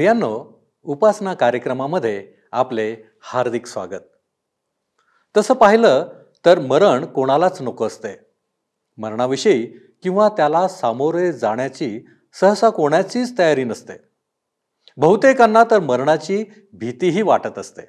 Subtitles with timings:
[0.00, 4.00] प्रियांनो उपासना कार्यक्रमामध्ये आपले हार्दिक स्वागत.
[5.36, 6.08] तसं पाहिलं
[6.44, 8.18] तर मरण कोणालाच नको असते.
[8.98, 9.66] मरणाविषयी
[10.02, 12.00] किंवा त्याला सामोरे जाण्याची
[12.32, 13.92] सहसा कोणाचीच तयारी नसते.
[14.96, 17.82] बहुतेकांना तर मरणाची भीतीही वाटत असते.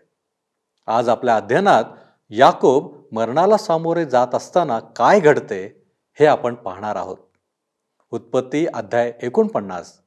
[0.88, 1.84] आज आपल्या अध्ययनात
[2.30, 5.86] याकोब मरणाला सामोरे जात असताना काय घडते
[6.20, 7.18] हे आपण पाहणार आहोत.
[8.12, 10.01] उत्पत्ती अध्याय एकोणपन्नास.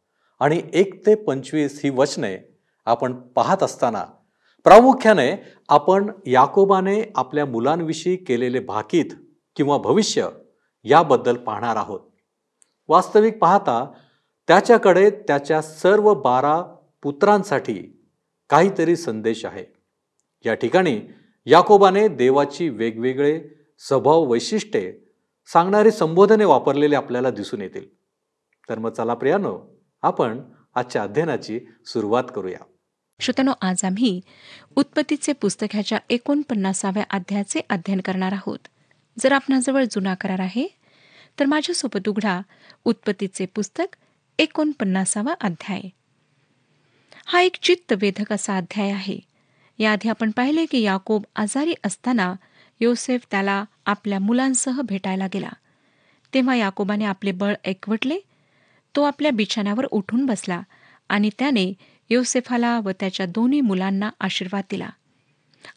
[0.44, 4.04] आणि एक ते पंचवीस ही वचने आपण पाहत असताना
[4.64, 9.04] प्रामुख्याने आपण याकोबाने आपल्या मुलांविषयी केलेले भाकीत
[9.56, 10.28] किंवा भविष्य
[10.84, 12.00] याबद्दल पाहणार आहोत.
[12.88, 13.92] वास्तविक पाहता
[14.48, 16.62] त्याच्याकडे त्याच्या सर्व बारा
[17.02, 18.06] पुत्रांसाठी
[18.50, 19.64] काहीतरी संदेश आहे.
[20.46, 21.00] या ठिकाणी
[21.46, 23.42] याकोबाने देवाची वेगवेगळे
[23.78, 24.98] स्वभाव वैशिष्ट्ये
[25.46, 27.94] सांगणारी संबोधने वापरलेले आपल्याला दिसून येतील.
[28.68, 29.73] तर मग चला प्रियानो
[30.04, 30.40] आपण
[30.74, 32.58] आजच्या अध्ययनाची सुरुवात करूया.
[33.20, 34.20] श्रोतनो आज आम्ही
[34.76, 38.58] उत्पत्तीचे पुस्तक ह्याच्या एकोणपन्नासाव्या अध्यायाचे अध्ययन करणार आहोत.
[39.18, 40.66] जर आपणाजवळ जुना करार आहे
[41.40, 42.40] तर माझ्यासोबत उघडा
[42.84, 43.96] उत्पत्तीचे पुस्तक
[44.38, 45.80] एकोणपन्नासावा अध्याय.
[47.26, 49.18] हा एक चित्तवेधक असा अध्याय आहे.
[49.78, 52.34] याआधी आपण पाहिले की याकोब आजारी असताना
[52.80, 55.50] योसेफ त्याला आपल्या मुलांसह भेटायला गेला.
[56.34, 58.18] तेव्हा याकोबाने आपले बळ एकवटले
[58.96, 60.60] तो आपल्या बिछाण्यावर उठून बसला
[61.08, 61.72] आणि त्याने
[62.10, 64.90] योसेफाला व त्याच्या दोन्ही मुलांना आशीर्वाद दिला.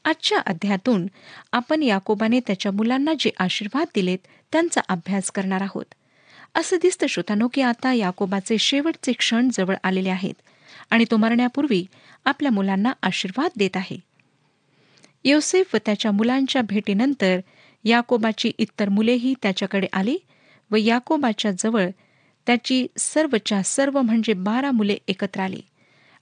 [0.06, 1.08] आजच्या अध्यायातून
[1.52, 5.86] आपण याकोबाने त्याच्या मुलांना जे आशीर्वाद दिलेत त्यांचा अभ्यास करणार आहोत.
[6.56, 10.42] असं दिसतं श्रोतानो की आता याकोबाचे शेवटचे क्षण जवळ आलेले आहेत
[10.90, 11.86] आणि तो मरण्यापूर्वी
[12.26, 13.98] आपल्या मुलांना आशीर्वाद देत आहे.
[15.24, 17.40] योसेफ व त्याच्या मुलांच्या भेटीनंतर
[17.84, 20.18] याकोबाची इतर मुलेही त्याच्याकडे आली
[20.72, 21.88] व याकोबाच्या जवळ
[22.48, 25.62] त्याची सर्वच्या सर्व म्हणजे बारा मुले एकत्र आली.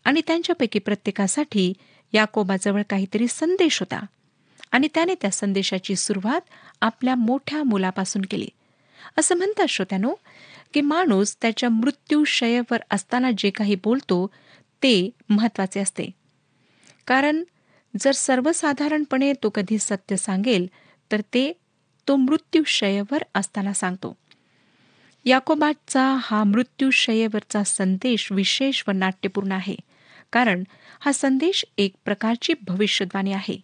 [0.05, 1.73] आणि त्यांच्यापैकी प्रत्येकासाठी
[2.13, 4.05] याकोबाजवळ काहीतरी संदेश होता.
[4.71, 6.41] आणि त्याने त्या संदेशाची सुरुवात
[6.81, 8.47] आपल्या मोठ्या मुलापासून केली.
[9.17, 10.13] असं म्हणतात श्रोत्यानो
[10.73, 14.27] की माणूस त्याच्या मृत्यूशयवर असताना जे काही बोलतो
[14.83, 16.11] ते महत्त्वाचे असते.
[17.07, 17.43] कारण
[18.01, 20.67] जर सर्वसाधारणपणे तो कधी सत्य सांगेल
[21.11, 21.53] तर ते
[22.07, 24.17] तो मृत्यूशयवर असताना सांगतो.
[25.25, 29.75] याकोबाचा हा मृत्यूशयेवरचा संदेश विशेष व नाट्यपूर्ण आहे.
[30.33, 30.63] कारण
[30.99, 33.57] हा संदेश एक प्रकारची भविष्यद्वाणी आहे.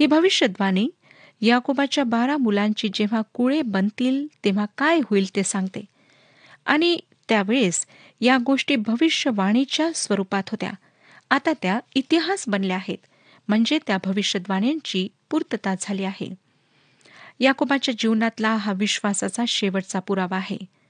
[0.00, 0.88] ही भविष्यद्वाणी
[1.40, 5.84] याकोबाच्या बारा मुलांची जेव्हा कुळे बनतील तेव्हा काय होईल ते सांगते.
[6.66, 6.98] आणि
[7.28, 7.86] त्यावेळेस
[8.20, 10.70] या गोष्टी भविष्यवाणीच्या स्वरूपात होत्या.
[11.30, 12.98] आता त्या इतिहास बनल्या आहेत.
[13.48, 16.34] म्हणजे त्या भविष्यद्वाण्यांची पूर्तता झाली आहे.
[17.40, 20.81] याकोबाच्या जीवनातला हा विश्वासाचा शेवटचा पुरावा आहे.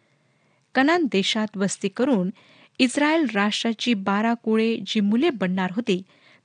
[0.75, 2.31] कनान देशात वस्ती करून
[2.79, 6.03] इस्रायल राष्ट्राची बारा कुळे जी मुले बनणार होती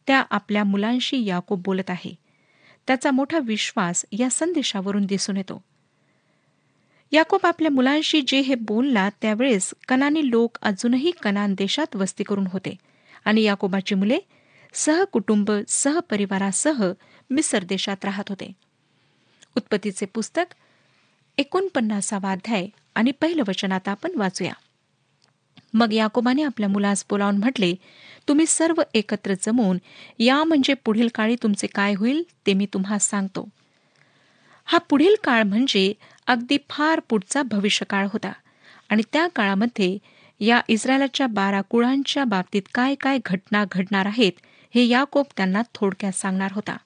[0.07, 2.15] त्या आपल्या मुलांशी याकोब बोलत आहे.
[2.87, 5.63] त्याचा मोठा विश्वास या संदेशावरून दिसून येतो.
[7.11, 12.75] याकोब आपल्या मुलांशी जे हे बोलला त्यावेळेस कनानी लोक अजूनही कनान देशात वस्ती करून होते
[13.25, 14.17] आणि याकोबाची मुले
[14.73, 16.91] सहकुटुंब सहपरिवारासह
[17.29, 18.51] मिसर देशात राहत होते.
[19.57, 20.53] उत्पत्तीचे पुस्तक
[21.37, 24.53] एकोणपन्नासावा अध्याय आणि पहिलं वचन आता आपण वाचूया.
[25.73, 27.73] मग याकोबाने आपल्या मुलास बोलावून म्हटले
[28.27, 29.77] तुम्ही सर्व एकत्र जमून
[30.19, 33.47] या म्हणजे पुढील काळी तुमचे काय होईल ते मी तुम्हा सांगतो.
[34.65, 35.93] हा पुढील काळ म्हणजे
[36.27, 38.31] अगदी फार पुढचा भविष्यकाळ होता
[38.89, 39.97] आणि त्या काळामध्ये
[40.41, 44.31] या इस्रायलाच्या बारा कुळांच्या बाबतीत काय काय घटना घडणार आहेत
[44.75, 46.77] हे याकोब त्यांना थोडक्यात सांगणार होता.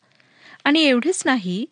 [0.64, 1.66] आणि एवढेच नाही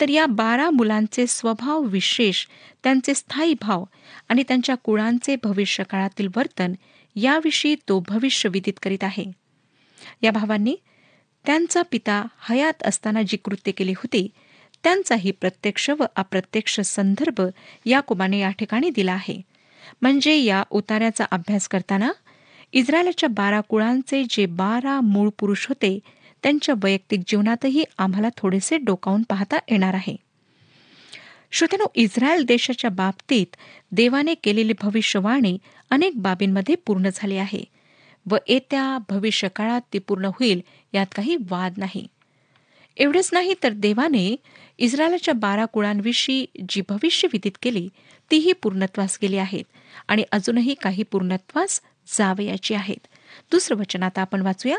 [0.00, 2.46] तर या बारा मुलांचे स्वभाव विशेष
[2.82, 3.84] त्यांचे स्थायी भाव
[4.28, 6.72] आणि त्यांच्या कुळांचे भविष्यकाळातील वर्तन
[7.16, 9.24] याविषयी तो भविष्य विदित करीत आहे.
[10.22, 10.76] या भावांनी
[11.44, 14.28] त्यांचा पिता हयात असताना जी कृत्य केली होती
[14.84, 17.40] त्यांचाही प्रत्यक्ष व अप्रत्यक्ष संदर्भ
[17.84, 19.40] याकुबाने या ठिकाणी दिला आहे.
[20.02, 22.10] म्हणजे या उतार्याचा अभ्यास करताना
[22.72, 25.98] इस्रायलच्या बारा कुळांचे जे बारा मूळ पुरुष होते
[26.42, 30.16] त्यांच्या वैयक्तिक जीवनातही आम्हाला थोडेसे डोकावून पाहता येणार आहे.
[31.52, 33.56] श्रोत्यानो इस्रायल देशाच्या बाबतीत
[33.92, 35.58] देवाने केलेली भविष्यवाणी
[35.90, 37.64] अनेक बाबींमध्ये पूर्ण झाली आहे
[38.30, 40.60] व येत्या भविष्यकाळात ती पूर्ण होईल
[40.94, 42.06] यात काही वाद नाही.
[42.96, 44.36] एवढेच नाही तर देवाने
[44.78, 47.88] इस्रायलच्या बारा कुळांविषयी जी भविष्य विदित केली
[48.30, 49.64] तीही पूर्णत्वास गेली आहेत
[50.08, 51.80] आणि अजूनही काही पूर्णत्वास
[52.18, 53.06] जावयाची आहेत.
[53.50, 54.76] दुसरं वचन आता आपण वाचूया.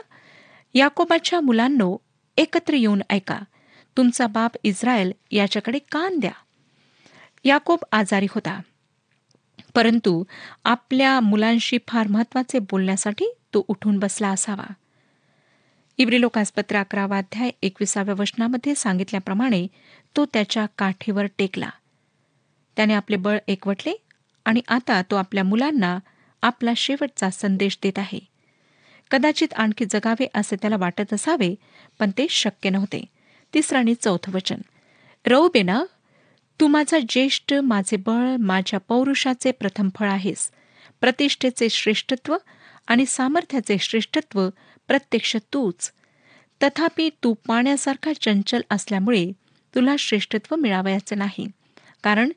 [0.74, 1.98] याकोबाच्या मुलांनो
[2.38, 3.40] एकत्र येऊन ऐका.
[3.98, 6.32] तुमचा बाप इस्रायल याच्याकडे कान द्या.
[7.44, 8.62] याकोब आजारी होता.
[9.76, 10.24] परंतु
[10.64, 14.74] आपल्या मुलांशी फार महत्त्वाचे बोलण्यासाठी तो उठून बसला असावा.
[15.98, 16.24] इब्री
[16.74, 19.68] अकरावा अध्याय एकविसाव्या वचनामध्ये सांगितल्याप्रमाणे
[20.18, 21.70] तो त्याच्या काठीवर टेकला.
[22.76, 23.94] त्याने आपले बळ एकवटले
[24.46, 26.00] आणि आता तो आपल्या मुलांना
[26.42, 28.20] आपला शेवटचा संदेश देत आहे.
[29.12, 31.56] कदाचित आणखी जगावे असे त्याला वाटत असावे
[32.00, 33.06] पण ते शक्य नव्हते.
[33.54, 34.58] तिसरं आणि चौथं वचन.
[35.28, 35.84] रौबेना
[36.60, 40.52] तू माझा ज्येष्ठ माझे बळ माझ्या पौरुषाचे प्रथम फळ आहेस.
[41.02, 42.38] प्रतिष्ठेचे श्रेष्ठत्व
[42.88, 44.50] आणि सामर्थ्याचे श्रेष्ठत्व
[44.88, 45.92] प्रत्यक्ष तूच.
[46.64, 49.32] तथापि तू पाण्यासारखा चंचल असल्यामुळे
[49.76, 51.48] तुला श्रेष्ठत्व मिळावयाचे नाही.
[52.04, 52.30] कारण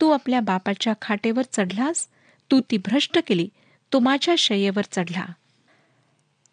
[0.00, 2.08] तू आपल्या बापाच्या खाटेवर चढलास
[2.50, 3.48] तू ती भ्रष्ट केली
[3.92, 5.24] तो माझ्या शय्येवर चढला.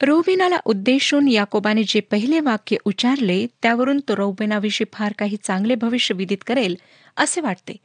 [0.03, 6.37] रौबिनाला उद्देशून याकोबाने जे पहिले वाक्य उच्चारले त्यावरून तो रौबेनाविषयी फार काही चांगले भविष्य विदित
[6.47, 6.75] करेल
[7.17, 7.75] असे वाटते.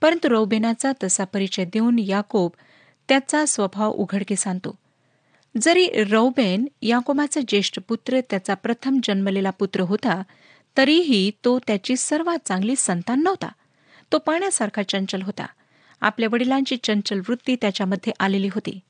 [0.00, 2.50] परंतु रौबेनाचा तसा परिचय देऊन याकोब
[3.08, 4.76] त्याचा स्वभाव उघडके आणतो.
[5.60, 10.22] जरी रौबेन याकोबाचा ज्येष्ठ पुत्र त्याचा प्रथम जन्मलेला पुत्र होता
[10.76, 13.48] तरीही तो त्याची सर्वात चांगली संतान नव्हता.
[14.12, 15.46] तो पाण्यासारखा चंचल होता.
[16.00, 18.80] आपल्या वडिलांची चंचल वृत्ती त्याच्यामध्ये आलेली होती.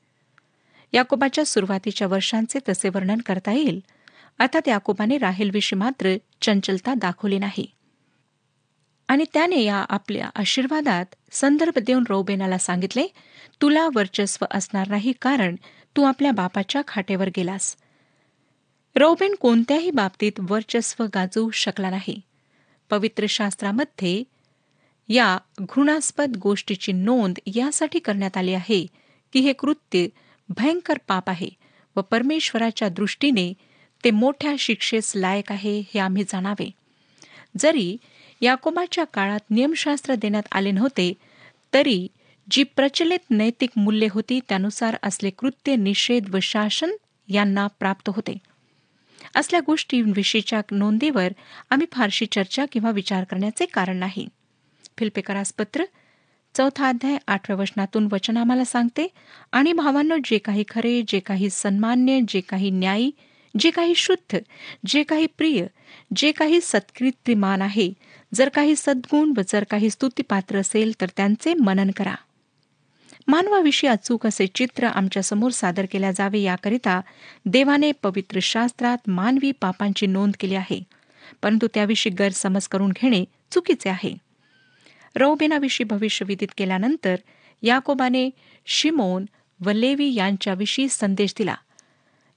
[0.93, 3.83] याकोबाच्या सुरुवातीच्या वर्षांचे तसे वर्णन करता येईल.
[4.39, 7.65] अर्थात याकोबाने राहेलविषयी मात्र चंचलता दाखवली नाही.
[9.07, 13.07] आणि त्याने या आपल्या आशीर्वादात संदर्भ देऊन रौबेनाला सांगितले
[13.61, 15.55] तुला वर्चस्व असणार नाही कारण
[15.97, 17.75] तू आपल्या बापाच्या खाटेवर गेलास.
[18.95, 22.21] रौबेन कोणत्याही बाबतीत वर्चस्व गाजवू शकला नाही.
[22.89, 24.23] पवित्र शास्त्रामध्ये
[25.09, 28.85] या घृणास्पद गोष्टीची नोंद यासाठी करण्यात आली आहे
[29.33, 30.07] की हे कृत्य
[30.49, 31.49] भयंकर पाप आहे
[31.95, 33.53] व परमेश्वराच्या दृष्टीने
[34.03, 36.69] ते मोठ्या शिक्षेस लायक आहे हे आम्ही जाणावे.
[37.57, 37.97] जरी
[38.41, 41.13] याकोबाच्या काळात नियमशास्त्र देण्यात आले नव्हते
[41.73, 42.07] तरी
[42.51, 46.91] जी प्रचलित नैतिक मूल्ये होती त्यानुसार असले कृत्य निषेध व शासन
[47.27, 48.37] यांना प्राप्त होते.
[49.35, 51.31] असल्या गोष्टींविषयीच्या नोंदीवर
[51.69, 54.27] आम्ही फारशी चर्चा किंवा विचार करण्याचे कारण नाही.
[54.97, 55.83] फिल्पेकरास पत्र
[56.57, 59.07] चौथा अध्याय आठव्या वचनातून वचन आम्हाला सांगते
[59.51, 63.11] आणि भावांनो जे काही खरे जे काही सन्मान्य जे काही न्यायी
[63.59, 64.37] जे काही शुद्ध
[64.85, 65.65] जे काही प्रिय
[66.15, 67.93] जे काही सत्कृत्रिमान आहे
[68.33, 72.15] जर काही सद्गुण व जर काही स्तुतीपात्र असेल तर त्यांचे मनन करा.
[73.27, 77.01] मानवाविषयी अचूक असे चित्र आमच्यासमोर सादर केल्या जावे याकरिता
[77.45, 80.83] देवाने पवित्र शास्त्रात मानवी पापांची नोंद केली आहे.
[81.43, 84.24] परंतु त्याविषयी गैरसमज करून घेणे चुकीचे आहे.
[85.15, 87.15] रौबेनाविषयी भविष्य विदित केल्यानंतर
[87.61, 88.29] याकोबाने
[88.65, 89.25] शिमोन
[89.65, 91.55] व लेवी यांच्याविषयी संदेश दिला.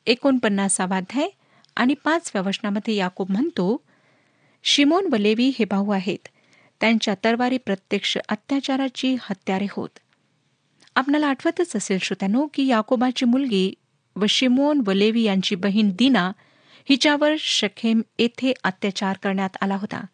[0.06, 1.28] एकोणपन्नासावाध्याय
[1.76, 3.80] आणि पाचव्या वचनामध्ये याकोब म्हणतो
[4.64, 6.28] शिमोन व लेवी हे भाऊ आहेत.
[6.80, 9.98] त्यांच्या तरवारी प्रत्यक्ष अत्याचाराची हत्यारे होत.
[10.94, 13.74] आपल्याला आठवतच असेल श्रोत्यानो की याकोबाची मुलगी
[14.16, 16.32] व शिमोन व लेवी यांची बहीण दिना
[16.88, 20.04] हिच्यावर शखेम येथे अत्याचार करण्यात आला होता.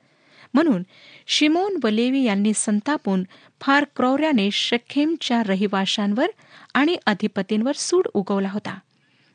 [0.55, 0.83] म्हणून
[1.27, 3.25] शिमोन व लेवी यांनी संतापून
[3.61, 6.27] फार क्रौर्याने शखेमच्या रहिवाशांवर
[6.75, 8.79] आणि अधिपतींवर सूड उगवला होता.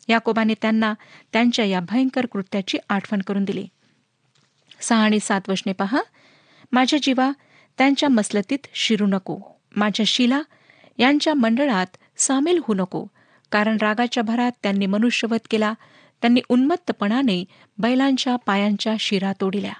[0.07, 0.93] याकोबाने त्यांना
[1.33, 3.67] त्यांच्या या भयंकर कृत्याची आठवण करून दिली.
[4.81, 6.01] सहा आणि सात वशने पहा
[6.71, 7.31] माझ्या जीवा
[7.77, 9.39] त्यांच्या मसलतीत शिरू नको.
[9.75, 10.41] माझ्या शिला
[10.97, 13.05] यांच्या मंडळात सामील होऊ नको.
[13.51, 15.73] कारण रागाच्या भरात त्यांनी मनुष्यवध केला
[16.21, 17.45] त्यांनी उन्मत्तपणाने
[17.77, 19.73] बैलांच्या पायांच्या शिरा तोडिल्या.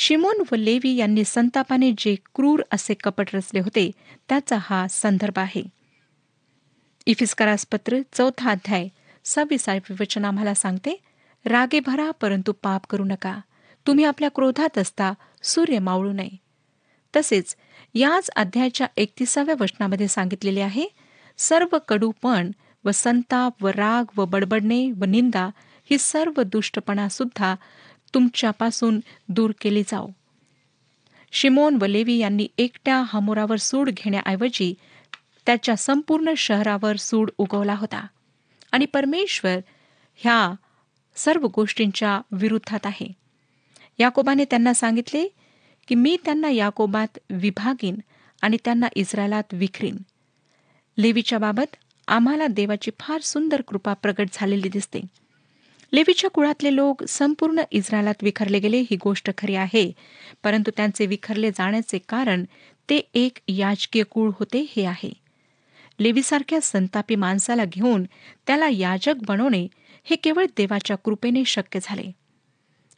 [0.00, 3.90] शिमोन व लेवी यांनी संतापाने जे क्रूर असे कपट रचले होते
[4.28, 5.62] त्याचा हा संदर्भ आहे.
[7.06, 8.88] इफिस्करासपत्र चौथा अध्याय
[9.24, 11.00] सव्वीसावे वचन आम्हाला सांगते
[11.44, 13.40] रागे भरा परंतु पाप करू नका.
[13.86, 15.12] तुम्ही आपल्या क्रोधात असता
[15.42, 16.36] सूर्य मावळू नये.
[17.16, 17.56] तसेच
[17.94, 20.86] याच अध्यायाच्या एकतीसाव्या वचनामध्ये सांगितलेले आहे
[21.38, 22.50] सर्व कडूपण
[22.84, 25.48] व संताप व राग व बडबडणे व निंदा
[25.90, 27.54] ही सर्व दुष्टपणा सुद्धा
[28.14, 30.08] तुमच्यापासून दूर केली जाओ.
[31.32, 34.74] शिमोन व लेवी यांनी एकट्या हमोरावर सूड घेण्याऐवजी
[35.46, 38.06] त्याच्या संपूर्ण शहरावर सूड उगवला होता.
[38.72, 39.58] आणि परमेश्वर
[40.16, 40.54] ह्या
[41.16, 43.12] सर्व गोष्टींच्या विरुद्धात आहे.
[43.98, 45.28] याकोबाने त्यांना सांगितले
[45.88, 47.96] की मी त्यांना याकोबात विभागीन
[48.42, 49.96] आणि त्यांना इस्रायलात विखरीन.
[50.98, 51.76] लेवीच्या बाबत
[52.08, 55.00] आम्हाला देवाची फार सुंदर कृपा प्रगट झालेली दिसते.
[55.92, 59.92] लेवीच्या कुळातले लोक संपूर्ण इस्रायलात विखरले गेले ही गोष्ट खरी आहे.
[60.44, 62.44] परंतु त्यांचे विखरले जाण्याचे कारण
[62.90, 65.12] ते एक याजकीय कुळ होते हे आहे.
[66.00, 68.04] लेवीसारख्या संतापी माणसाला घेऊन
[68.46, 69.68] त्याला याजक बनवणे
[70.04, 72.12] हे केवळ देवाच्या कृपेने शक्य झाले.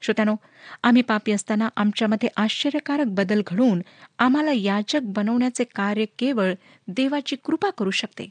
[0.03, 0.35] श्रोत्यानो
[0.83, 3.83] आम्ही पापी असताना आमच्यामध्ये आश्चर्यकारक बदल घडवून
[4.19, 6.55] आम्हाला याचक बनवण्याचे कार्य केवळ
[6.89, 8.29] देवाची कृपा करू शकते.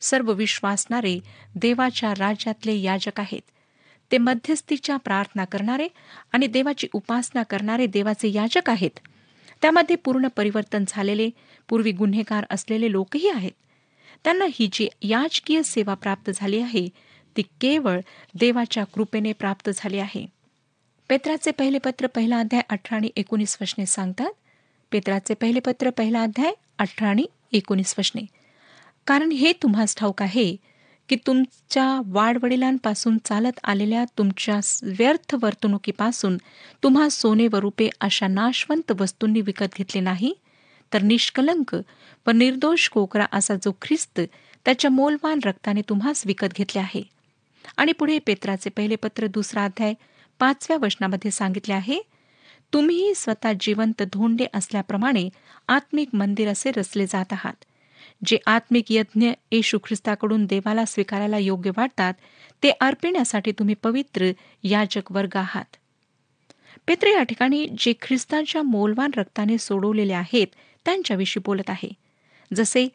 [0.00, 1.18] सर्व विश्वासणारे
[1.54, 3.42] देवाच्या राज्यातले याजक आहेत.
[4.12, 5.88] ते मध्यस्थीच्या प्रार्थना करणारे
[6.32, 8.98] आणि देवाची उपासना करणारे देवाचे याजक आहेत.
[9.62, 11.30] त्यामध्ये पूर्ण परिवर्तन झालेले
[11.68, 13.52] पूर्वी गुन्हेगार असलेले लोकही आहेत.
[14.24, 16.88] त्यांना ही जी याजकीय सेवा प्राप्त झाली आहे
[17.36, 18.00] ती केवळ
[18.34, 20.26] देवाच्या कृपेने प्राप्त झाली आहे.
[21.08, 24.32] पेत्राचे पहिले पत्र पहिला अध्याय अठरा आणि एकोणीस वशने सांगतात.
[24.92, 28.22] पेत्राचे पहिले पत्र पहिला अध्याय अठरा आणि एकोणीस वशने
[29.06, 30.56] कारण हे तुम्हास ठाऊक आहे
[31.12, 36.36] की तुमच्या वाडवडिलांपासून चालत आलेल्या तुमच्या व्यर्थ वर्तणुकीपासून
[36.82, 40.34] तुम्हा सोने व रुपे अशा नाशवंत वस्तूंनी विकत घेतले नाही?
[40.92, 41.76] तर निष्कलंक
[42.26, 44.20] व निर्दोष कोकरा असा जो ख्रिस्त
[44.64, 47.02] त्याच्या मोलवान रक्ताने तुम्हास विकत घेतले आहे.
[47.76, 49.94] आणि पुढे पेत्राचे पहिले पत्र दुसरा अध्याय
[50.38, 52.00] पाचव्या वचनामध्ये सांगितले आहे
[52.72, 55.28] तुम्ही स्वतः जिवंत धोंडे असल्याप्रमाणे
[55.68, 57.64] आत्मिक मंदिर असे रचले जात आहात.
[58.26, 62.14] जे आत्मिक यज्ञ येशू ख्रिस्ताकडून देवाला स्वीकारायला योग्य वाटतात
[62.62, 64.30] ते अर्पिण्यासाठी तुम्ही पवित्र
[64.62, 65.64] याजक वर्ग आहात.
[66.86, 70.46] पेत्र या ठिकाणी जे ख्रिस्तांच्या मोलवान रक्ताने सोडवलेले आहेत
[70.84, 71.88] त्यांच्याविषयी बोलत आहे.
[72.56, 72.88] जसे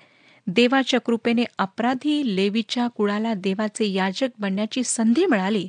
[0.48, 5.68] देवाच्या कृपेने अपराधी लेवीच्या कुळाला देवाचे याजक बनण्याची संधी मिळाली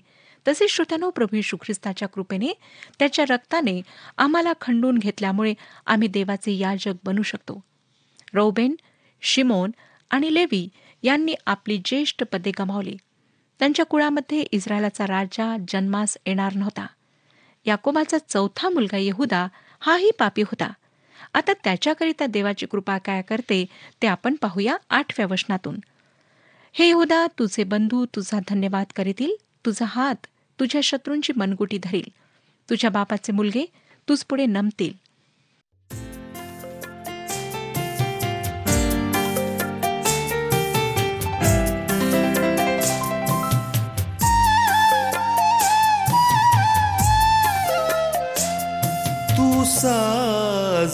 [0.49, 2.53] तसे श्रोत्यानो प्रभू यशू ख्रिस्ताच्या कृपेने
[2.99, 3.81] त्याच्या रक्ताने
[4.17, 5.55] आम्हाला खंडून घेतल्यामुळे
[5.87, 7.61] आम्ही देवाचे याजक बनू शकतो.
[8.35, 8.75] रौबेन
[9.21, 9.71] शिमोन
[10.11, 10.69] आणि लेवी
[11.03, 12.97] यांनी आपली ज्येष्ठ पदे गमावली.
[13.59, 16.87] त्यांच्या कुळामध्ये इस्रायलाचा राजा जन्मास येणार नव्हता.
[17.67, 19.49] याकोबाचा चौथा मुलगा येहुदा
[19.81, 20.73] हाही पापी होता.
[21.35, 23.67] आता त्याच्याकरिता देवाची कृपा काय करते
[24.03, 25.79] ते आपण पाहूया आठव्या वचनातून.
[26.73, 29.33] हे येहुदा तुझे बंधू तुझा धन्यवाद करीतील
[29.67, 30.27] तुझा हात
[30.61, 32.11] तुझ्या शत्रूंची मनगुटी धरील.
[32.71, 33.67] तुझ्या बापाचे मुलगे
[34.09, 34.93] तुझ पुढे नमतील.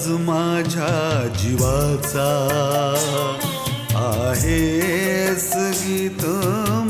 [0.09, 2.29] माझ्या जीवाचा
[3.97, 6.25] आहेस गीत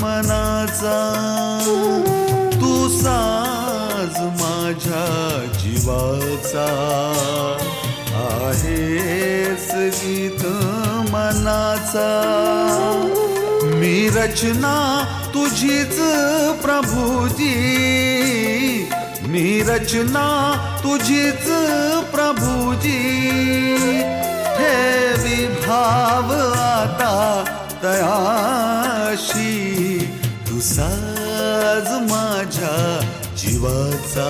[0.02, 0.98] मनाचा.
[2.54, 5.06] तू साज माझ्या
[5.60, 6.66] जीवाचा
[8.14, 10.46] आहेस गीत
[11.12, 12.10] मनाचा.
[13.64, 15.04] मी रचना
[15.34, 16.00] तुझीच
[16.62, 17.54] प्रभुजी.
[19.22, 20.26] मी रचना
[20.84, 21.46] तुझीच
[22.12, 23.02] प्रभुजी.
[24.56, 24.74] हे
[25.22, 27.14] विभाव आता
[27.82, 29.52] तयाशी
[30.48, 32.76] तू साज माझ्या
[33.36, 34.28] जीवाचा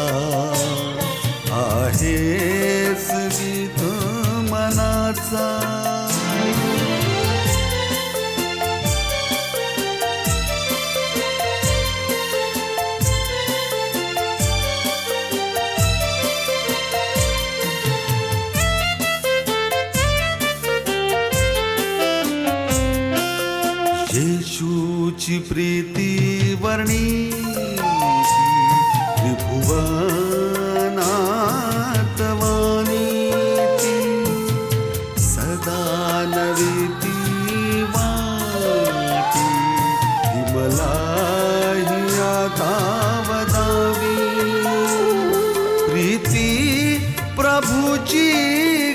[45.94, 46.96] प्रीती
[47.36, 48.32] प्रभूची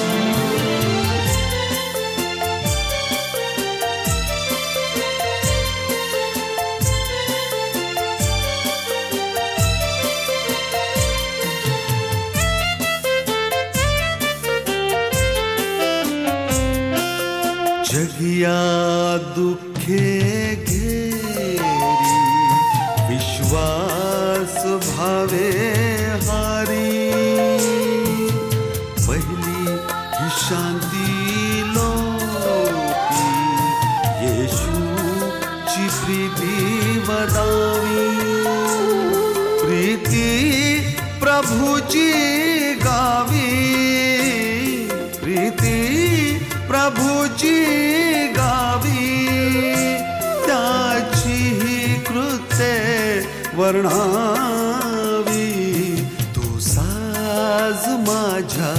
[53.89, 56.05] म्हणावी ही
[56.37, 58.75] तू साज माझ्या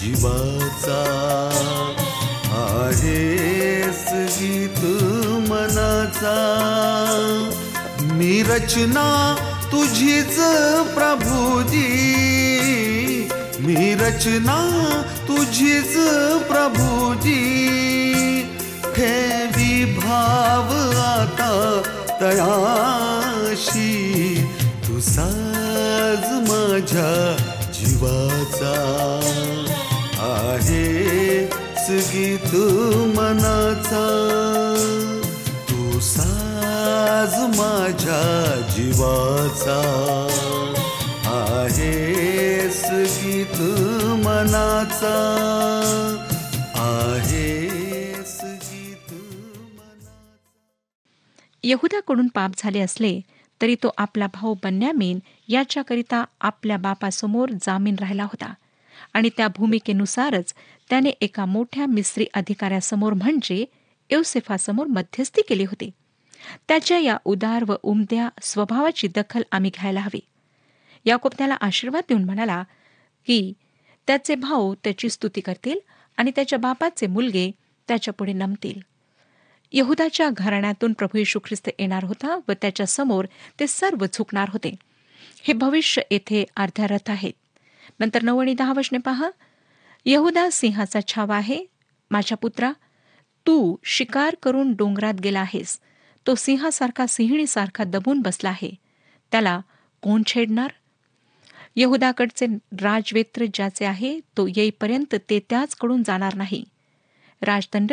[0.00, 1.02] जीवाचा.
[2.56, 4.04] आहेस
[4.40, 4.80] गीत
[5.48, 6.36] मनाचा.
[8.00, 9.36] मी रचना
[9.72, 10.36] तुझीच
[10.94, 11.86] प्रभुजी
[13.60, 14.58] मी रचना
[15.28, 15.96] तुझीच
[16.48, 17.42] प्रभुजी
[18.96, 20.72] ठेवी भाव
[21.02, 21.82] आता
[22.20, 23.05] तया
[24.88, 27.36] तू साज माझ्या
[27.72, 28.74] जीवाचा
[30.18, 30.86] आहे
[31.90, 32.54] गीत
[33.16, 34.06] मनाचा.
[35.70, 39.80] तू साज माझ्या जीवाचा
[41.24, 43.70] आहे सगी तू
[44.14, 45.14] मनाचा.
[46.74, 50.34] आहेस गीत मनाचा.
[51.64, 53.20] यहुदाकडून पाप झाले असले
[53.62, 58.54] तरी तो आपला भाऊ बन्यामीन याच्याकरिता आपल्या बापासमोर जामीन राहिला होता.
[59.12, 60.54] आणि त्या भूमिकेनुसारच
[60.90, 63.64] त्याने एका मोठ्या मिस्री अधिकाऱ्यासमोर म्हणजे
[64.12, 65.90] योसेफासमोर मध्यस्थी केली होती.
[66.68, 70.20] त्याच्या या उदार व उमद्या स्वभावाची दखल आम्ही घ्यायला हवी.
[71.04, 72.62] याकोब त्याला आशीर्वाद देऊन म्हणाला
[73.26, 73.52] की
[74.06, 75.78] त्याचे भाऊ त्याची स्तुती करतील
[76.16, 77.50] आणि त्याच्या बापाचे मुलगे
[77.88, 78.95] त्याच्यापुढे नमतील.
[79.72, 83.24] यहुदाच्या घराण्यातून प्रभू येशू ख्रिस्त येणार होता व त्याच्यासमोर
[83.60, 84.74] ते सर्व झुकणार होते.
[85.42, 87.32] हे भविष्य येथे अर्ध्यारथ आहेत
[88.00, 89.30] नंतर नऊ आणि दहा वचने पहा.
[90.04, 91.64] यहुदा सिंहाचा छावा आहे.
[92.10, 92.72] माझ्या पुत्रा
[93.46, 95.78] तू शिकार करून डोंगरात गेला आहेस.
[96.26, 98.70] तो सिंहासारखा सिंहणीसारखा दबून बसला आहे.
[99.32, 99.60] त्याला
[100.02, 100.70] कोण छेडणार?
[101.76, 102.46] यहुदाकडचे
[102.80, 106.64] राजवेत्र ज्याचे आहे तो येईपर्यंत ते त्याचकडून जाणार नाही.
[107.42, 107.92] राजदंड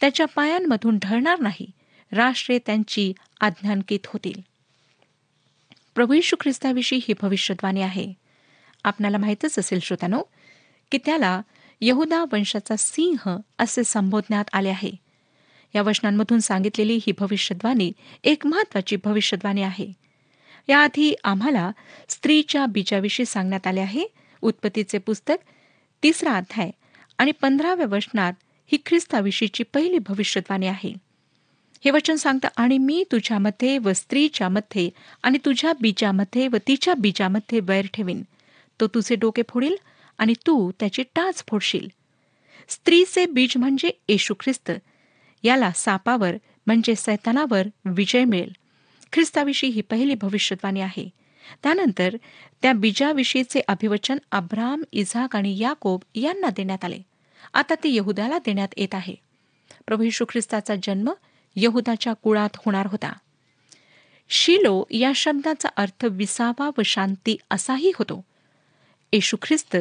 [0.00, 1.70] त्याच्या पायांमधून ढळणार नाही.
[2.12, 4.40] राष्ट्रे त्यांची आज्ञांकित होतील.
[5.94, 8.12] प्रभू यशू ख्रिस्ताविषयी ही भविष्यवाणी आहे.
[8.84, 10.22] आपणाला माहीतच असेल श्रोत्यानो
[10.90, 11.42] की त्याला
[11.80, 14.90] यहुदा वंशाचा सिंह असे संबोधण्यात आले आहे.
[15.74, 17.92] या वचनांमधून सांगितलेली ही भविष्यद्वाणी
[18.24, 19.92] एक महत्वाची भविष्यद्वाणी आहे.
[20.68, 21.70] याआधी आम्हाला
[22.08, 24.04] स्त्रीच्या बीजाविषयी सांगण्यात आले आहे.
[24.42, 25.34] उत्पत्तीचे पुस्तक
[26.02, 26.70] तिसरा अध्याय
[27.18, 28.32] आणि पंधराव्या वचनात
[28.66, 30.94] ही ख्रिस्ताविषयीची पहिली भविष्यवाणी आहे.
[31.84, 34.90] हे वचन सांगतं आणि मी तुझ्यामध्ये व स्त्रीच्या मध्ये
[35.22, 38.22] आणि तुझ्या बीजामध्ये व तिच्या बीजामध्ये वैर ठेवीन.
[38.80, 39.76] तो तुझे डोके फोडील
[40.18, 41.88] आणि तू त्याची टाच फोडशील.
[42.68, 44.72] स्त्रीचे बीज म्हणजे येशू ख्रिस्त.
[45.42, 46.34] याला सापावर
[46.66, 48.52] म्हणजे सैतानावर विजय मिळेल.
[49.12, 51.08] ख्रिस्ताविषयी ही पहिली भविष्यवाणी आहे.
[51.62, 52.16] त्यानंतर
[52.62, 56.98] त्या बीजाविषयीचे अभिवचन अब्राम इझाक आणि याकोब यांना देण्यात आले.
[57.54, 59.14] आता ते यहुदाला देण्यात येत आहे.
[59.86, 61.10] प्रभू यशू ख्रिस्ताचा जन्म
[61.56, 63.12] यहुदाच्या कुळात होणार होता.
[64.28, 68.24] शिलो या शब्दाचा अर्थ विसावा व शांती असाही होतो.
[69.12, 69.76] येशू ख्रिस्त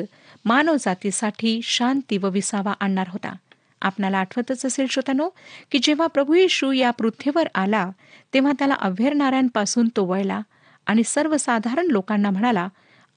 [0.46, 3.34] मानवजातीसाठी शांती व विसावा आणणार होता.
[3.82, 5.30] आपणाला आठवतच असेल श्रोतानो
[5.72, 7.90] की जेव्हा प्रभू येशू या पृथ्वीवर आला
[8.34, 10.42] तेव्हा त्याला अभ्यरणाऱ्यांपासून तो वळला
[10.86, 12.68] आणि सर्वसाधारण लोकांना म्हणाला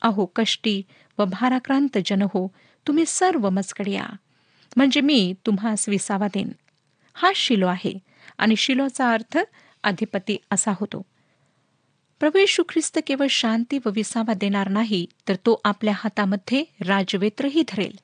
[0.02, 0.82] अहो कष्टी
[1.18, 2.46] व भाराक्रांत जन हो
[2.86, 4.06] तुम्ही सर्व मजकड या
[4.76, 6.48] म्हणजे मी तुम्हास विसावा देईन.
[7.14, 7.98] हा शिलो आहे
[8.38, 9.38] आणि शिलोचा अर्थ
[9.82, 11.02] अधिपती असा होतो.
[12.20, 17.98] प्रभू येशू ख्रिस्त केवळ शांती व विसावा देणार नाही तर तो आपल्या हातामध्ये राजवेत्रही धरेल.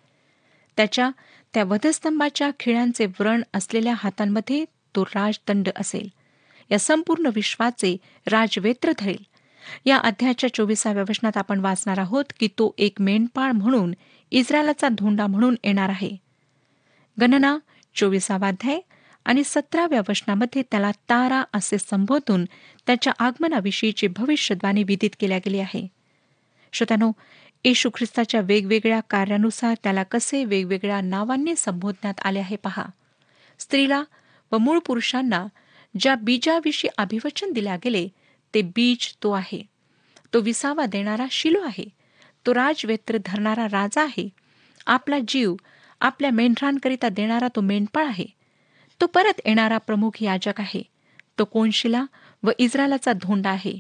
[0.77, 1.11] त्याच्या
[1.55, 4.65] त्या वधस्तंभाच्या खिळ्यांचे व्रण असलेल्या हातांमध्ये
[4.97, 6.09] तो राजदंड असेल.
[6.71, 9.23] या संपूर्ण विश्वाचे राजवेत्र धरेल.
[9.85, 13.95] या अध्यायाच्या चोवीसाव्या वचनात आपण वाचणार आहोत की तो एक मेंढपाळ म्हणून
[14.31, 16.30] इस्रायलाचा धोंडा म्हणून येणार आहे.
[17.21, 17.59] गणना
[17.95, 18.81] चोवीसावा अध्याय
[19.25, 22.45] आणि सतराव्या वचनामध्ये त्याला तारा असे संबोधून
[22.87, 25.89] त्याच्या आगमनाविषयीची भविष्यद्वाणी विदित केल्या गेली आहे.
[26.73, 27.13] श्रोत्यानो
[27.65, 32.85] येशू ख्रिस्ताच्या वेगवेगळ्या कार्यानुसार त्याला कसे वेगवेगळ्या नावांनी संबोधण्यात आले आहे पहा.
[33.59, 34.03] स्त्रीला
[34.53, 35.47] व मूळ पुरुषांना
[36.01, 38.09] ज्या बीजाविषयी अभिवचन दिल्या गेले
[38.55, 39.63] ते बीज तो आहे.
[40.35, 41.89] तो विसावा देणारा शिलो आहे.
[42.47, 44.29] तो राजवेत्र धरणारा राजा आहे.
[44.87, 45.55] आपला जीव
[46.01, 48.27] आपल्या मेंढरांकरिता देणारा तो मेंढपाळ आहे.
[49.01, 50.83] तो परत येणारा प्रमुख याजक आहे.
[51.39, 52.05] तो कोणशिला
[52.43, 53.79] व इस्रायलाचा धोंडा आहे.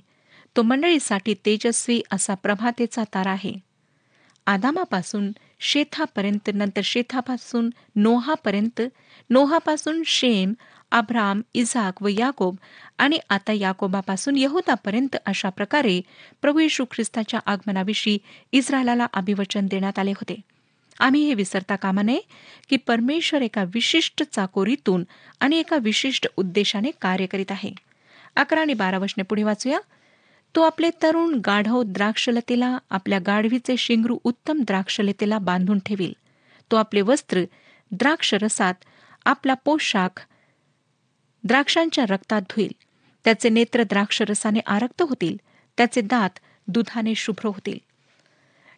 [0.56, 3.52] तो मंडळीसाठी तेजस्वी असा प्रभातेचा तारा आहे.
[4.46, 8.80] आदामापासून शेथापर्यंत नंतर शेथापासून नोहापर्यंत
[9.30, 10.52] नोहापासून शेम
[10.90, 12.56] अब्राम इझाक व याकोब
[12.98, 16.00] आणि आता याकोबापासून यहुदापर्यंत अशा प्रकारे
[16.42, 18.18] प्रभू येशू ख्रिस्ताच्या आगमनाविषयी
[18.52, 20.40] इस्रायलाला अभिवचन देण्यात आले होते.
[21.00, 22.20] आम्ही हे विसरता कामा नये
[22.68, 25.04] की परमेश्वर एका विशिष्ट चाकोरीतून
[25.40, 27.72] आणि एका विशिष्ट उद्देशाने कार्य करीत आहे.
[28.36, 29.80] अकरा आणि बारा वशने पुढे वाचूया.
[30.54, 36.12] तो आपले तरुण गाढव द्राक्षलतेला आपल्या गाढवीचे शिंगरू उत्तम द्राक्षलतेला बांधून ठेवील.
[36.70, 37.40] तो आपले वस्त्र
[37.90, 38.74] द्राक्षरसात
[39.24, 40.26] आपला पोशाख
[41.44, 42.72] द्राक्षांच्या रक्तात धुईल.
[43.24, 45.36] त्याचे नेत्र द्राक्षरसाने आरक्त होतील.
[45.76, 47.78] त्याचे दात दुधाने शुभ्र होतील.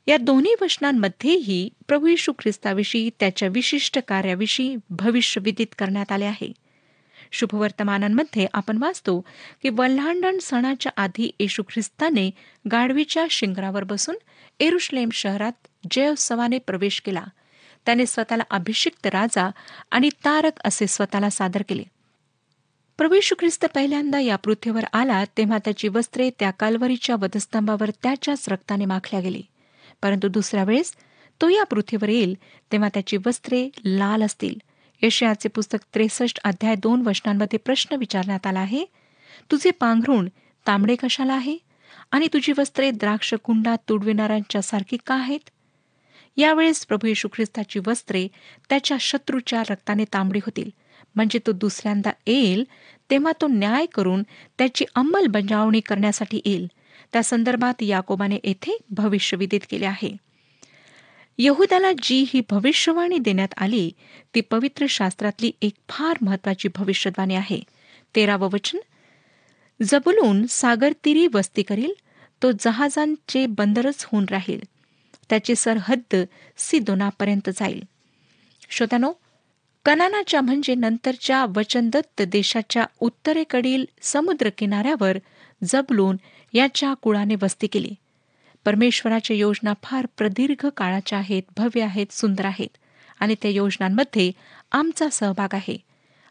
[0.06, 6.52] या दोन्ही वचनांमध्येही प्रभू येशू ख्रिस्ताविषयी त्याच्या विशिष्ट कार्याविषयी भविष्य विदित करण्यात आले आहे.
[7.32, 9.20] शुभवर्तमानांमध्ये आपण वाचतो
[9.62, 12.30] की वल्हांडण सणाच्या आधी येशू ख्रिस्ताने
[12.70, 14.16] गाढवीच्या शिंगरावर बसून
[14.60, 15.52] एरुश्लेम शहरात
[15.90, 17.24] जयोत्सवाने प्रवेश केला.
[17.86, 19.50] त्याने स्वतःला अभिषिक्त राजा
[19.90, 21.82] आणि तारक असे स्वतःला सादर केले.
[22.98, 29.20] प्रभू ख्रिस्त पहिल्यांदा या पृथ्वीवर आला तेव्हा त्याची वस्त्रे त्या कालवरीच्या वधस्तंभावर त्याच्याच रक्ताने माखल्या
[29.20, 29.42] गेली.
[30.02, 30.92] परंतु दुसऱ्या वेळेस
[31.40, 32.36] तो या पृथ्वीवर येईल
[32.72, 34.54] तेव्हा त्याची वस्त्रे लाल असतील.
[35.02, 38.84] यशयाचे पुस्तक त्रेसष्ट अध्याय दोन वचनांमध्ये प्रश्न विचारण्यात आला आहे
[39.50, 40.28] तुझे पांघरुण
[40.66, 41.56] तांबडे कशाला आहे?
[42.10, 45.50] आणि तुझी वस्त्रे द्राक्ष कुंडात तुडविणाऱ्यांच्या सारखी का आहेत?
[46.36, 48.28] यावेळेस प्रभू येशू ख्रिस्ताची वस्त्रे
[48.68, 50.70] त्याच्या शत्रूच्या रक्ताने तांबडी होतील.
[51.14, 52.64] म्हणजे तो दुसऱ्यांदा येईल
[53.10, 54.22] तेव्हा तो न्याय करून
[54.58, 56.66] त्याची अंमलबजावणी करण्यासाठी येईल.
[57.12, 60.16] त्या संदर्भात याकोबाने येथे भविष्यविदित केले आहे.
[61.38, 63.90] यहुदाला जी ही भविष्यवाणी देण्यात आली
[64.34, 67.60] ती पवित्र शास्त्रातली एक फार महत्वाची भविष्यवाणी आहे.
[68.16, 68.78] तेरावं वचन.
[69.82, 71.92] जबुलून सागर तिरी वस्ती करील
[72.42, 74.60] तो जहाजांचे बंदरच होऊन राहील.
[75.30, 76.16] त्याची सरहद्द
[76.56, 77.82] सिदोनापर्यंत जाईल.
[78.70, 79.12] श्रोत्यानो
[79.84, 85.18] कनानाच्या म्हणजे नंतरच्या वचनदत्त देशाच्या उत्तरेकडील समुद्र किनाऱ्यावर
[85.64, 86.16] जबलून
[86.52, 87.94] याच्या कुळाने वस्ती केली.
[88.64, 92.76] परमेश्वराच्या योजना फार प्रदीर्घ काळाच्या आहेत भव्य आहेत सुंदर आहेत.
[93.20, 94.32] आणि त्या योजनांमध्ये
[94.72, 95.76] आमचा सहभाग आहे.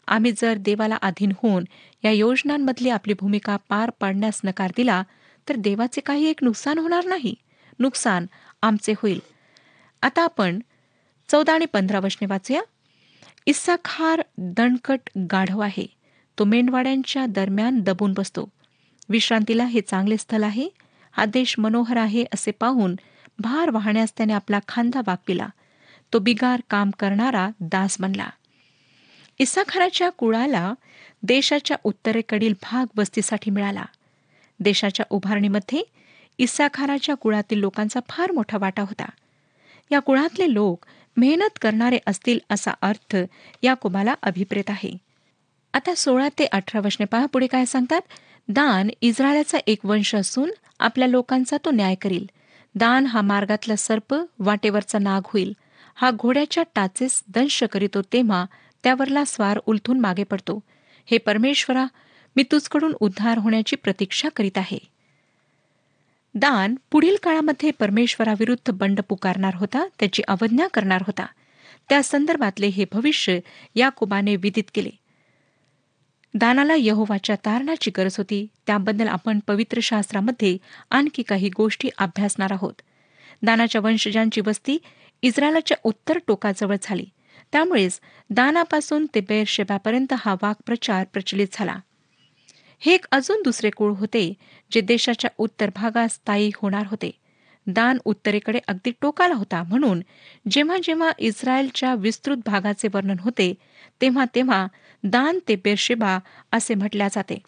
[0.06, 1.64] आम्ही जर देवाला अधीन होऊन
[2.04, 5.02] या योजनांमधली आपली भूमिका पार पाडण्यास नकार दिला
[5.48, 7.34] तर देवाचे काही एक नुकसान होणार नाही.
[7.78, 8.26] नुकसान
[8.62, 9.20] आमचे होईल.
[10.02, 10.58] आता आपण
[11.28, 12.62] चौदा आणि पंधरा वचने वाचूया.
[13.46, 15.86] इस्साखार दणकट गाढव आहे.
[16.38, 18.48] तो मेंढवाड्यांच्या दरम्यान दबून बसतो.
[19.12, 20.68] विश्रांतीला हे चांगले स्थल आहे.
[21.12, 22.96] हा देश मनोहर आहे असे पाहून
[23.38, 25.48] भार वाहण्यास त्याने आपला खांदा वाकविला.
[26.12, 28.30] तो बिगार काम करणारा दास बनला.
[29.38, 30.74] इसाखाराच्या कुळाला
[31.22, 33.84] देशाच्या उत्तरेकडील भाग वस्तीसाठी मिळाला.
[34.60, 35.82] देशाच्या उभारणीमध्ये
[36.38, 39.08] इसाखाराच्या कुळातील लोकांचा फार मोठा वाटा होता.
[39.90, 43.16] या कुळातले लोक मेहनत करणारे असतील असा अर्थ
[43.62, 44.96] या कुमाला अभिप्रेत आहे.
[45.74, 48.00] आता सोळा ते अठरा वशने पहा पुढे काय सांगतात.
[48.48, 50.50] दान इस्रायलाचा एक वंश असून
[50.80, 52.24] आपल्या लोकांचा तो न्याय करील.
[52.74, 55.52] दान हा मार्गातला सर्प वाटेवरचा नाग होईल.
[55.94, 58.46] हा घोड्याच्या टाचेस दंश करीतो तेव्हा
[58.82, 60.60] त्यावरला स्वार उलथून मागे पडतो.
[61.06, 61.86] हे परमेश्वरा
[62.36, 64.78] मी तुझकडून उद्धार होण्याची प्रतीक्षा करीत आहे.
[66.34, 71.26] दान पुढील काळामध्ये परमेश्वराविरुद्ध बंड पुकारणार होता त्याची अवज्ञा करणार होता.
[71.88, 73.38] त्या संदर्भातले हे भविष्य
[73.74, 74.90] याकोबाने विदित केले.
[76.34, 78.46] दानाला यहोवाच्या तारणाची गरज होती.
[78.66, 80.56] त्याबद्दल आपण पवित्र शास्त्रामध्ये
[80.90, 82.72] आणखी काही गोष्टी अभ्यासणार आहोत.
[83.42, 84.78] दानाच्या वंशजांची वस्ती
[85.22, 87.04] इस्रायलाच्या उत्तर टोकाजवळ झाली.
[87.52, 91.76] त्यामुळेच दानापासून ते बेरशेबापर्यंत हा वाक्प्रचार प्रचलित झाला.
[92.80, 94.32] हे एक अजून दुसरे कुळ होते
[94.72, 97.10] जे देशाच्या उत्तर भागात स्थायी होणार होते.
[97.66, 100.02] दान उत्तरेकडे अगदी टोकाला होता म्हणून
[100.50, 103.54] जेव्हा जेव्हा इस्रायलच्या विस्तृत भागाचे वर्णन होते
[104.00, 104.66] तेव्हा तेव्हा
[105.04, 106.18] दान ते बेरशेबा
[106.52, 107.38] असे म्हटल्या जाते.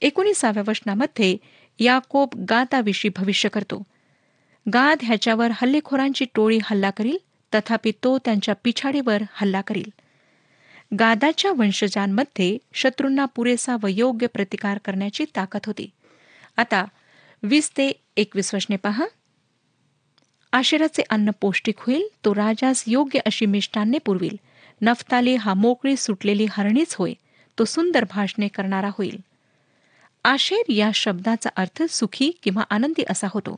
[0.00, 1.36] एकोणीसाव्या वचनामध्ये
[1.78, 3.82] याकोब गादाविषयी भविष्य करतो.
[4.72, 7.16] गाद ह्याच्यावर हल्लेखोरांची टोळी हल्ला करील
[7.54, 9.90] तथापि तो त्यांच्या पिछाडीवर हल्ला करील.
[10.98, 15.90] गादाच्या वंशजांमध्ये शत्रूंना पुरेसा व योग्य प्रतिकार करण्याची ताकद होती.
[16.56, 16.84] आता
[17.42, 19.06] वीस ते एकवीस वचने पहा.
[20.52, 24.36] आशिराचे अन्न पौष्टिक होईल तो राजास योग्य अशी मिष्टान्ने पुरविल.
[24.82, 27.12] नफताली हा मोकळी सुटलेली हरणीच होय
[27.58, 29.20] तो सुंदर भाषणे करणारा होईल.
[30.24, 33.56] आशेर या शब्दाचा अर्थ सुखी किंवा आनंदी असा होतो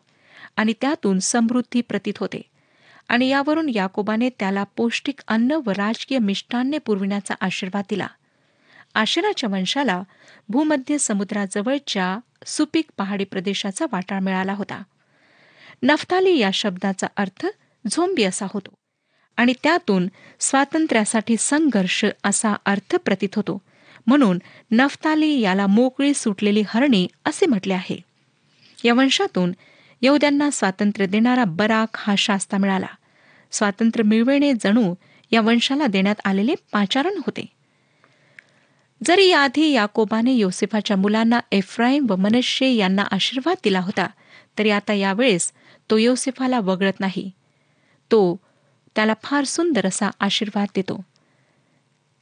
[0.57, 2.43] आणि त्यातून समृद्धी प्रतीत होते.
[3.09, 8.07] आणि यावरून याकोबाने त्याला पौष्टिक अन्न व राजकीय मिष्टान्ने पुरविण्याचा आशीर्वाद दिला.
[8.95, 10.03] आशिराच्या वंशाला
[10.49, 14.83] भूमध्य समुद्राजवळच्या सुपीक पहाडी प्रदेशाचा वाटा मिळाला होता.
[15.83, 17.47] नफ्ताली या शब्दाचा अर्थ
[17.91, 18.75] झोंबी असा होतो.
[19.39, 20.09] आणि त्यातून
[20.41, 23.63] स्वातंत्र्यासाठी संघर्ष असा अर्थ प्रतीत होतो.
[24.07, 24.39] म्हणून
[24.71, 27.99] नफ्ताली याला मोकळी सुटलेली हरणी असे म्हटले आहे.
[28.85, 29.53] या वंशातून
[30.03, 32.87] यहुद्यांना स्वातंत्र्य देणारा बराक हा शास्ता मिळाला.
[33.51, 34.95] स्वातंत्र्य मिळविणे जणू
[35.33, 37.47] या वंशाला देण्यात आलेले पाचारण होते.
[39.07, 44.07] जरी याआधी याकोबाने योसेफाच्या मुलांना एफ्राईम व मनश्शे यांना आशीर्वाद दिला होता
[44.59, 45.53] तरी आता यावेळेस
[45.91, 47.31] तो योसेफाला वगळत नाही.
[48.11, 48.41] तो
[48.99, 51.05] त्याला फार सुंदर असा आशीर्वाद देतो.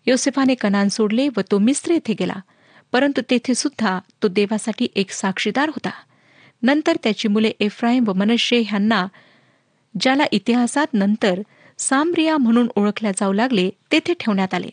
[0.07, 2.41] योसेफाने कनान सोडले व तो मिस्र येथे गेला.
[2.93, 5.91] परंतु तेथे सुद्धा तो देवासाठी एक साक्षीदार होता.
[6.63, 9.07] नंतर त्याची मुले एफ्राईम व मनशे ह्यांना
[10.01, 11.41] ज्याला इतिहासात नंतर
[11.79, 14.71] सामरिया म्हणून ओळखल्या जाऊ लागले तेथे ठेवण्यात आले.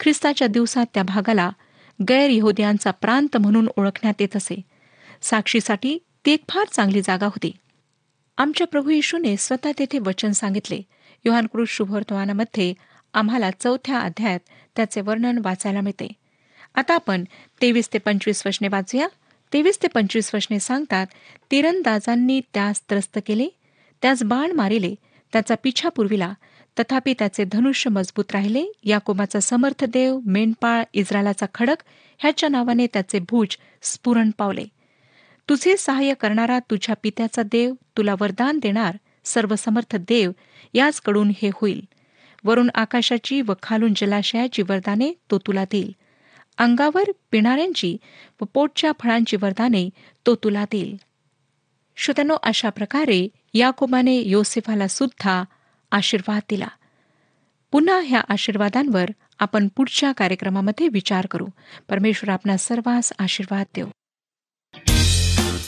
[0.00, 1.50] ख्रिस्ताच्या दिवसात त्या भागाला
[2.08, 4.60] गैर यहुद्यांचा प्रांत म्हणून ओळखण्यात येत असे.
[5.22, 7.52] साक्षीसाठी ती एक फार चांगली जागा होती.
[8.38, 10.82] आमच्या प्रभू येशूने स्वतः तेथे वचन सांगितले.
[11.24, 12.72] योहानकृष शुभवर्तमानामध्ये
[13.14, 14.40] आम्हाला चौथ्या अध्यायात
[14.76, 16.08] त्याचे वर्णन वाचायला मिळते.
[16.74, 17.24] आता आपण
[17.62, 19.06] तेवीस ते पंचवीस वचने वाचूया.
[19.52, 21.06] तेवीस ते पंचवीस वचने सांगतात
[21.50, 23.48] तिरंदाजांनी त्यास त्रस्त केले
[24.02, 24.94] त्यास बाण मारिले
[25.32, 26.32] त्याचा पिछा पुरविला
[26.78, 31.82] तथापि त्याचे धनुष्य मजबूत राहिले याकोबाचा समर्थ देव मेंढपाळ इस्रायलाचा खडक
[32.18, 34.64] ह्याच्या नावाने त्याचे भुज स्फुरण पावले.
[35.48, 40.32] तुझे सहाय्य करणारा तुझ्या पित्याचा देव तुला वरदान देणार सर्वसमर्थ देव
[40.74, 41.84] याचकडून हे होईल.
[42.44, 45.94] वरून आकाशाची व खालून जलाशयाची वरदाने तो तुला देईल.
[46.58, 47.96] अंगावर पिणाऱ्यांची
[48.40, 49.88] व पोटच्या फळांची वरदाने
[50.26, 50.96] तो तुला देईल.
[51.96, 55.44] श्रोत्यानो अशा प्रकारे याकोबाने योसेफाला सुद्धा
[55.92, 56.68] आशीर्वाद दिला.
[57.72, 61.46] पुन्हा ह्या आशीर्वादांवर आपण पुढच्या कार्यक्रमामध्ये विचार करू.
[61.88, 63.86] परमेश्वर आपणा सर्वांस आशीर्वाद देऊ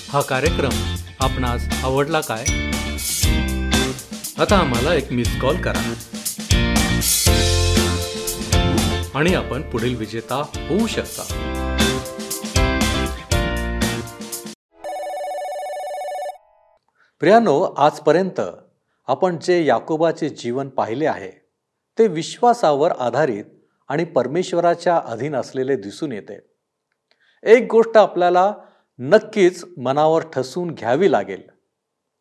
[0.09, 2.45] हा कार्यक्रम आपणास आवडला काय?
[4.39, 5.95] आता आम्हाला एक मिस कॉल करा.
[9.15, 11.23] आणि आपण पुढील विजेता होऊ शकता.
[17.21, 18.41] प्रियानो आजपर्यंत
[19.07, 21.31] आपण जे याकोबाचे जीवन पाहिले आहे
[21.99, 23.45] ते विश्वासावर आधारित
[23.89, 26.39] आणि परमेश्वराच्या अधीन असलेले दिसून येते.
[27.43, 28.55] एक गोष्ट आपल्याला
[28.99, 31.43] नक्कीच मनावर ठसून घ्यावी लागेल.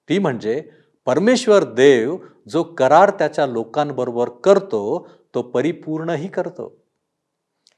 [0.09, 0.69] ती म्हणजे
[1.05, 2.17] परमेश्वर देव
[2.49, 6.83] जो करार त्याच्या लोकांबरोबर करतो तो परिपूर्णही करतो.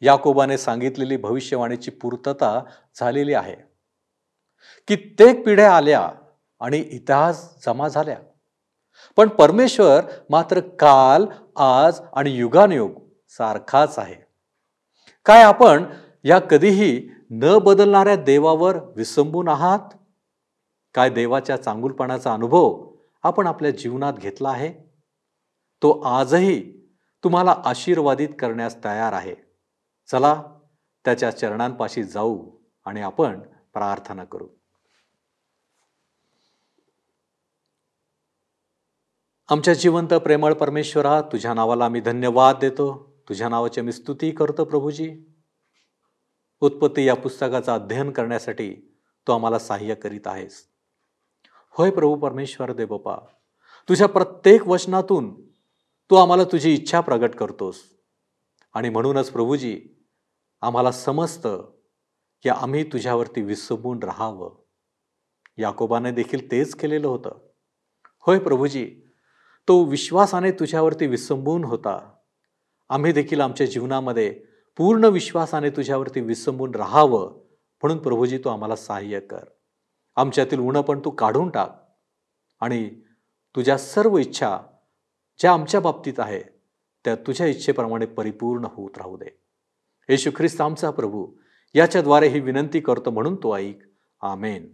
[0.02, 2.64] याकोबाने सांगितलेली भविष्यवाणीची पूर्तता
[2.96, 3.56] झालेली आहे.
[4.88, 6.12] कित्येक पिढ्या आल्या
[6.60, 8.18] आणि इतिहास जमा झाल्या.
[9.16, 12.92] पण परमेश्वर मात्र काल आज आणि युगानुयुग
[13.30, 14.16] सारखाच आहे.
[15.26, 15.84] काय आपण
[16.24, 19.98] या कधीही न बदलणाऱ्या देवावर विसंबून आहात?
[20.94, 22.95] काय देवाच्या चांगुलपणाचा अनुभव
[23.26, 24.74] आपण आपल्या जीवनात घेतला आहे
[25.82, 26.88] तो आजही
[27.24, 29.36] तुम्हाला आशीर्वादित करण्यास तयार आहे.
[30.12, 30.44] चला
[31.06, 33.40] त्याच्या चरणांपाशी जाऊ आणि आपण
[33.74, 34.48] प्रार्थना करू.
[39.50, 43.16] आमच्या जिवंत प्रेमळ परमेश्वरा तुझ्या नावाला आम्ही धन्यवाद देतो.
[43.30, 45.26] तुझ्या नावाची मी स्तुती करतो प्रभूजी.
[46.60, 50.75] उत्पत्ती या पुस्तकाचं अध्ययन करण्यासाठी तू आम्हाला सहाय्य करीत आहेस.
[51.78, 53.16] होय प्रभू परमेश्वर दे बापा
[53.90, 55.42] तुझ्या प्रत्येक वचनातून
[56.10, 57.76] तू आम्हाला तुझी इच्छा प्रगट करतोस.
[58.74, 59.82] आणि म्हणूनच प्रभूजी
[60.62, 61.72] आम्हाला समजतं
[62.44, 64.50] की आम्ही तुझ्यावरती विसंबून राहावं.
[65.58, 67.32] याकोबाने देखील तेच केलेलं होतं.
[68.20, 68.86] होय प्रभूजी
[69.68, 72.14] तो विश्वासाने तुझ्यावरती विसंबून होता.
[72.90, 74.44] आम्ही देखील आमच्या जीवनामध्ये
[74.78, 77.34] पूर्ण विश्वासाने तुझ्यावरती विसंबून राहावं
[77.82, 79.44] म्हणून प्रभूजी तू आम्हाला सहाय्य कर.
[80.16, 81.98] आमच्यातील उणं पण तू काढून टाक.
[82.60, 82.90] आणि
[83.56, 84.60] तुझ्या सर्व इच्छा
[85.40, 86.44] ज्या आमच्या बाबतीत आहे
[87.06, 89.42] त्या तुझ्या इच्छेप्रमाणे परिपूर्ण होत राहू दे.
[90.10, 91.32] येशू ख्रिस्त आमचा प्रभू
[91.74, 93.80] याच्याद्वारे ही विनंती करतो म्हणून तो ऐक.
[94.22, 94.74] आमेन.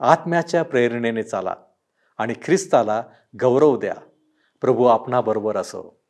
[0.00, 1.54] आत्म्याच्या प्रेरणेने चाला
[2.18, 3.02] आणि ख्रिस्ताला
[3.40, 3.94] गौरव द्या.
[4.60, 6.03] प्रभू आपणाबरोबर असो.